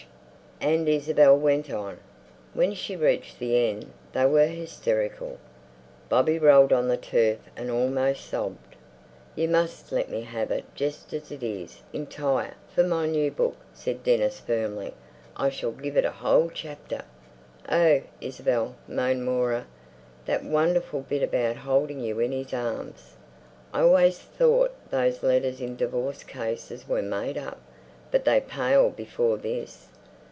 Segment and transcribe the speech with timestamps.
[0.63, 1.97] And Isabel went on.
[2.53, 5.39] When she reached the end they were hysterical:
[6.07, 8.75] Bobby rolled on the turf and almost sobbed.
[9.35, 13.55] "You must let me have it just as it is, entire, for my new book,"
[13.73, 14.93] said Dennis firmly.
[15.35, 17.05] "I shall give it a whole chapter."
[17.67, 19.65] "Oh, Isabel," moaned Moira,
[20.25, 23.15] "that wonderful bit about holding you in his arms!"
[23.73, 27.59] "I always thought those letters in divorce cases were made up.
[28.11, 29.87] But they pale before this."